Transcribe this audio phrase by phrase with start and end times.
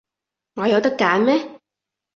[0.55, 1.59] 我有得揀咩？